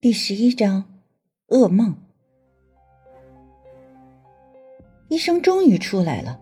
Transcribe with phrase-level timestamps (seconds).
[0.00, 0.84] 第十一章，
[1.48, 1.92] 噩梦。
[5.08, 6.38] 医生终于出来了，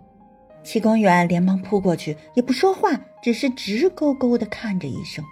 [0.62, 2.90] 齐光远连忙扑过去，也不说话，
[3.22, 5.24] 只是直勾勾的看着医生，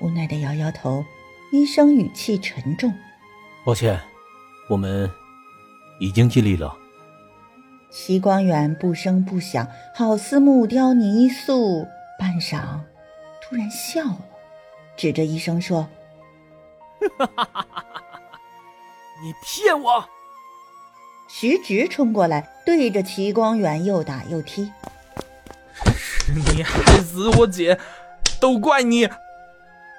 [0.00, 1.04] 无奈的摇摇头。
[1.50, 2.94] 医生语气沉重
[3.66, 3.98] ：“抱歉，
[4.68, 5.10] 我们
[5.98, 6.72] 已经尽力了。”
[7.90, 11.84] 齐光远不声不响，好似木雕泥塑，
[12.16, 12.78] 半晌，
[13.42, 14.24] 突然笑了，
[14.96, 15.84] 指着医生说。
[17.16, 18.30] 哈哈哈哈哈！
[19.22, 20.08] 你骗我！
[21.28, 24.72] 徐直冲过来，对着齐光远又打又踢。
[25.96, 27.78] 是你害死我姐，
[28.40, 29.08] 都怪你！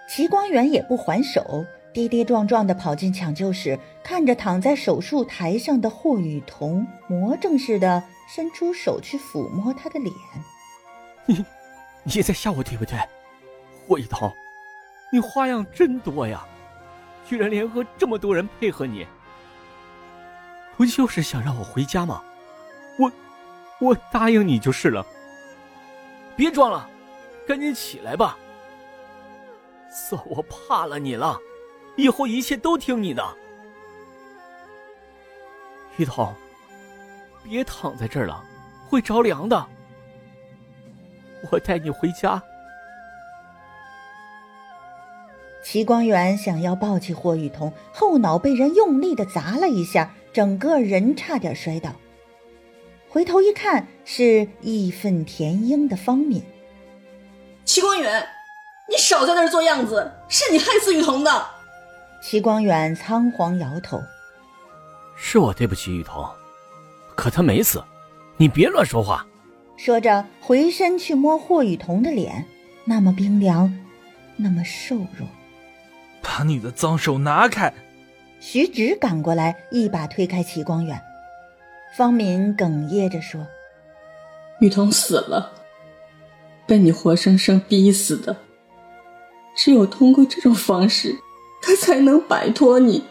[0.10, 10.14] 齐光远也不还手，跌跌撞撞的跑进抢救室，看着躺在手术台上的霍雨桐，魔怔似的伸出手去抚摸他的脸。
[11.26, 11.46] 你，
[12.04, 13.00] 你在吓我对不对？
[13.88, 14.34] 霍雨桐，
[15.14, 16.46] 你花样真多呀！
[17.32, 19.08] 居然联合这么多人配合你，
[20.76, 22.22] 不就是想让我回家吗？
[23.00, 23.10] 我，
[23.80, 25.06] 我答应你就是了。
[26.36, 26.90] 别装了，
[27.48, 28.38] 赶紧起来吧。
[29.90, 31.40] 算我怕了你了，
[31.96, 33.24] 以后一切都听你的。
[35.96, 36.36] 雨桐，
[37.44, 38.44] 别躺在这儿了，
[38.90, 39.66] 会着凉的。
[41.50, 42.44] 我带你回家。
[45.64, 51.94] 齐光远想要抱起霍雨桐，后脑被人用力的砸了一下，整个人差点摔倒。
[53.08, 56.42] 回头一看，是义愤填膺的方敏。
[57.64, 58.28] 齐光远，
[58.90, 61.46] 你少在那儿做样子，是你害死雨桐的。
[62.24, 64.02] 齐光远仓皇摇头
[65.16, 66.28] ：“是我对不起雨桐，
[67.16, 67.84] 可他没死，
[68.38, 69.26] 你别乱说话。”
[69.78, 72.46] 说着，回身去摸霍雨桐的脸，
[72.86, 73.74] 那么冰凉，
[74.38, 75.28] 那么瘦弱。
[76.42, 77.72] 把你的脏手拿开！
[78.40, 81.00] 徐直赶过来，一把推开齐光远。
[81.96, 83.46] 方敏哽咽着说
[84.60, 85.54] ：“雨桐死了，
[86.66, 88.36] 被你活生生逼死的。
[89.56, 91.16] 只有通过这种方式，
[91.62, 93.06] 他才能摆脱你。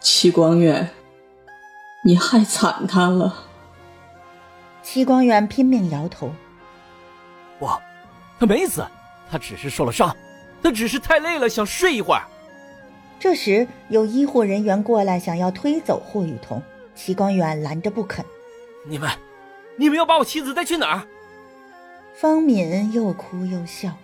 [0.00, 0.90] 齐光远，
[2.04, 3.46] 你害惨他了。”
[4.82, 6.32] 齐光远拼命摇头
[7.60, 7.80] ：“我，
[8.40, 8.84] 他没死，
[9.30, 10.12] 他只是受了伤。”
[10.62, 12.22] 他只是太累了，想睡一会儿。
[13.20, 16.62] 这时，有医护人员过来，想要推走霍雨桐。
[16.94, 18.24] 齐光远拦着不肯
[18.84, 19.08] ：“你们，
[19.76, 21.02] 你们要把我妻子带去哪儿？”
[22.14, 23.96] 方敏又哭又笑：“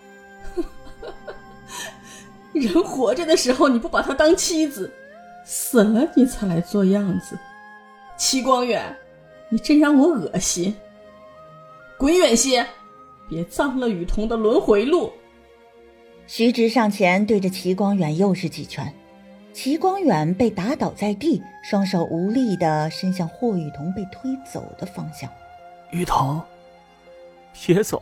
[2.53, 4.89] 人活着的时候你不把她当妻子，
[5.45, 7.37] 死了你才来做样子。
[8.17, 8.97] 齐光远，
[9.49, 10.73] 你真让我恶心！
[11.97, 12.65] 滚远些，
[13.27, 15.11] 别脏了雨桐的轮回路。”
[16.27, 18.91] 徐直上前对着齐光远又是几拳，
[19.53, 25.29] 齐光远被打倒在地，双手无力的伸向霍雨桐被推走的方向。
[25.91, 26.41] 雨桐，
[27.65, 28.01] 别走，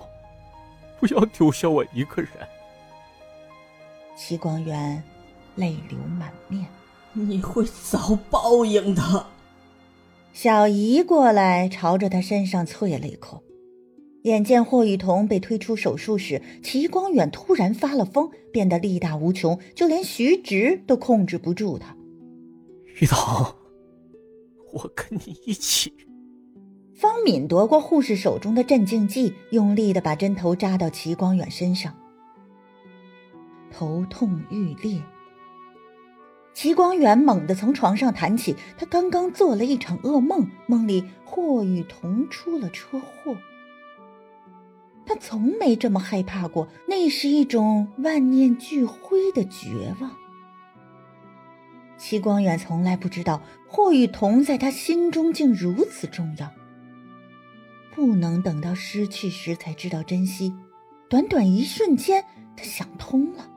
[1.00, 2.32] 不要丢下我一个人。
[4.16, 5.04] 齐光远
[5.56, 6.66] 泪流满面，
[7.12, 9.26] 你会遭报应的。
[10.32, 13.44] 小姨过来，朝着他身上啐了一口。
[14.24, 21.96] 眼见霍雨桐被推出手术室，齐光远突然发了疯，变得力大无穷，就连徐直都控制不住他。
[23.00, 23.54] 雨桐，
[24.72, 25.94] 我跟你一起。
[26.94, 31.94] 方敏夺过护士手中的镇静剂，用力的把针头扎到齐光远身上，
[33.72, 35.02] 头痛欲裂。
[36.54, 43.36] 齐光远猛地从床上弹起，他刚刚做了一场噩梦，梦里霍雨桐出了车祸。
[45.06, 50.12] 他从没这么害怕过，那是一种万念俱灰的绝望。
[51.98, 56.52] 齐光远从来不知道霍雨桐在他心中竟如此重要，
[57.96, 60.54] 不能等到失去时才知道珍惜。
[61.10, 62.26] 短短一瞬间，
[62.58, 63.50] 他想通了。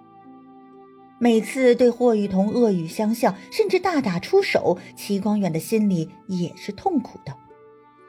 [1.18, 7.34] 每次对霍雨桐恶语相向，甚至大打出手，齐光远的心里也是痛苦的，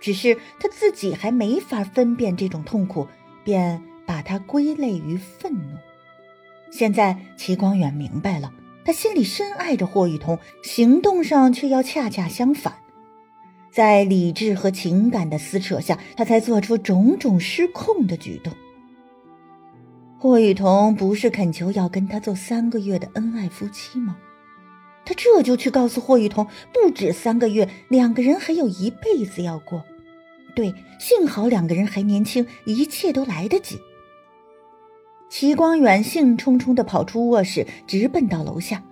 [0.02, 3.08] 只是他自己还没法分辨这种痛苦。
[3.48, 5.78] 便把他归类于愤怒。
[6.70, 8.52] 现在齐光远明白了，
[8.84, 12.74] 他心里深爱着霍雨桐，行动上却要恰恰相反。
[13.72, 18.52] 在理智和情感的撕扯下，他才做出种种失控的举动。
[20.18, 24.18] 霍雨桐不是恳求要跟他做三个月的恩爱夫妻吗？
[25.06, 29.86] 他这就去告诉霍雨桐，不止三个月，两个人还有一辈子要过。
[30.58, 33.80] 对，幸好两个人还年轻，一切都来得及。
[35.30, 38.84] 齐光远兴冲冲的跑出卧室，直奔到楼下。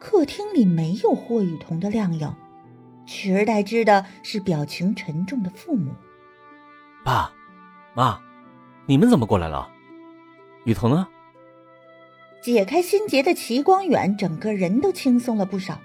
[0.00, 2.34] 客厅里没有霍雨桐的亮影，
[3.06, 5.92] 取而代之的是表情沉重的父母。
[7.04, 7.32] 爸，
[7.94, 8.20] 妈，
[8.86, 9.68] 你们怎么过来了？
[10.64, 11.06] 雨桐呢？
[12.42, 15.78] 解开心结的齐光远，整个人都轻松了不少。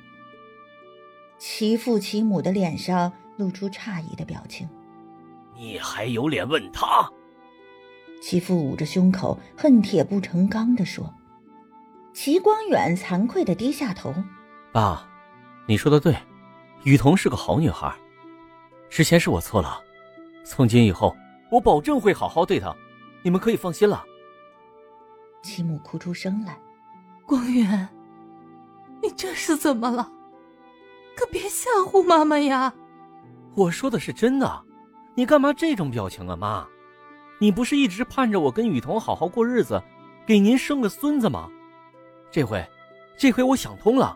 [1.38, 4.69] 其父其母的脸上露出诧异的表情。
[5.55, 7.09] 你还有脸问他？
[8.21, 11.11] 其父捂着胸口，恨铁不成钢地说。
[12.13, 14.13] 齐光远惭愧地低下头。
[14.71, 15.09] 爸，
[15.65, 16.15] 你说的对，
[16.83, 17.91] 雨桐是个好女孩。
[18.89, 19.81] 之前是我错了，
[20.45, 21.15] 从今以后
[21.49, 22.75] 我保证会好好对她，
[23.23, 24.03] 你们可以放心了。
[25.41, 26.59] 齐母哭出声来
[27.25, 27.89] ：“光远，
[29.01, 30.11] 你这是怎么了？
[31.15, 32.75] 可别吓唬妈妈呀！”
[33.56, 34.63] 我说的是真的，
[35.15, 36.68] 你干嘛这种表情啊，妈？
[37.39, 39.81] 你不是一直盼着我跟雨桐好好过日子，
[40.25, 41.50] 给您生个孙子吗？
[42.31, 42.65] 这回，
[43.18, 44.15] 这回我想通了，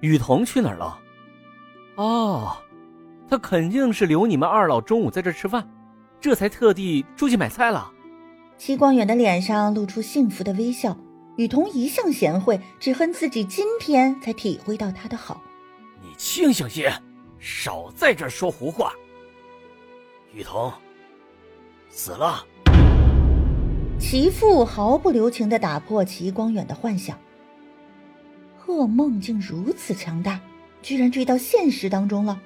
[0.00, 0.98] 雨桐去哪儿了？
[1.96, 2.56] 哦，
[3.28, 5.68] 他肯定是留你们二老中午在这吃饭，
[6.20, 7.92] 这才特地出去买菜了。
[8.56, 10.96] 戚光远的脸上露出幸福的微笑。
[11.36, 15.40] 雨桐一向贤惠，只恨自己今天才体会到他的好。
[16.02, 16.92] 你清醒些，
[17.38, 18.92] 少在这说胡话。
[20.32, 20.72] 雨桐
[21.88, 22.44] 死了。
[23.98, 27.18] 齐父毫不留情的打破齐光远的幻想。
[28.66, 30.40] 噩梦竟如此强大，
[30.82, 32.40] 居然追到现实当中了。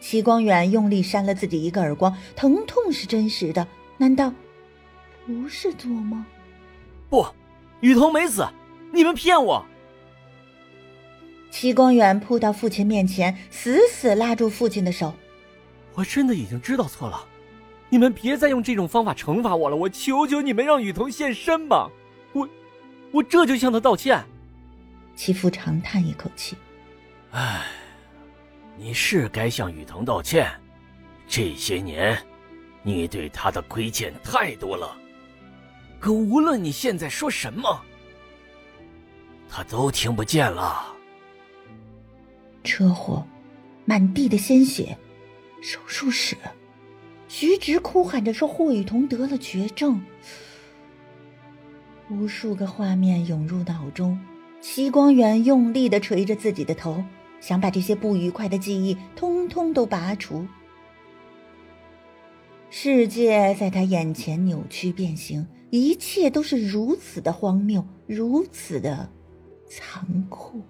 [0.00, 3.66] 齐光远用力扇了自己一个耳光，疼痛是真实的，
[3.96, 4.32] 难道？
[5.26, 6.24] 不是做梦，
[7.10, 7.26] 不，
[7.80, 8.46] 雨桐没死，
[8.92, 9.64] 你们骗我！
[11.50, 15.14] 齐光远扑到父亲面前，死死拉住父亲的手。
[15.94, 17.26] 我真的已经知道错了，
[17.88, 21.90] 你们别再用这种方法惩罚我了，我求求你们让雨桐现身吧！
[22.32, 22.48] 我，
[23.10, 24.24] 我这就向他道歉。
[25.16, 26.56] 齐父长叹一口气
[27.32, 27.66] ：“唉，
[28.76, 30.48] 你是该向雨桐道歉，
[31.26, 32.16] 这些年，
[32.82, 34.96] 你对他的亏欠太多了。”
[35.98, 37.80] 可无论你现在说什么，
[39.50, 40.94] 他都听不见了。
[42.68, 43.26] 车祸，
[43.86, 44.98] 满地的鲜血，
[45.62, 46.36] 手术室，
[47.28, 49.98] 徐直哭喊着说霍雨桐得了绝症。
[52.10, 54.20] 无数个画面涌入脑中，
[54.60, 57.02] 齐光远用力的捶着自己的头，
[57.40, 60.46] 想把这些不愉快的记忆通通都拔除。
[62.68, 65.46] 世界在他眼前扭曲变形。
[65.70, 69.10] 一切都是如此的荒谬，如此的
[69.68, 70.62] 残酷。